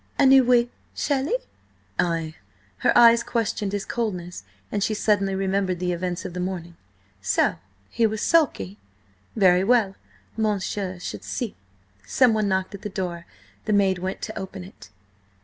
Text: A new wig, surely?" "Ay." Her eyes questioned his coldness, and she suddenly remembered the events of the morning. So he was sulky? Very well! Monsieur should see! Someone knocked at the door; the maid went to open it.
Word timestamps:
A 0.17 0.25
new 0.25 0.43
wig, 0.43 0.71
surely?" 0.95 1.35
"Ay." 1.99 2.33
Her 2.77 2.91
eyes 2.97 3.21
questioned 3.21 3.71
his 3.71 3.85
coldness, 3.85 4.43
and 4.71 4.83
she 4.83 4.95
suddenly 4.95 5.35
remembered 5.35 5.77
the 5.77 5.91
events 5.91 6.25
of 6.25 6.33
the 6.33 6.39
morning. 6.39 6.75
So 7.21 7.57
he 7.87 8.07
was 8.07 8.19
sulky? 8.19 8.79
Very 9.35 9.63
well! 9.63 9.93
Monsieur 10.35 10.97
should 10.97 11.23
see! 11.23 11.55
Someone 12.03 12.47
knocked 12.47 12.73
at 12.73 12.81
the 12.81 12.89
door; 12.89 13.27
the 13.65 13.73
maid 13.73 13.99
went 13.99 14.23
to 14.23 14.35
open 14.35 14.63
it. 14.63 14.89